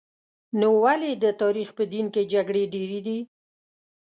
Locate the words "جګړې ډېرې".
2.33-2.99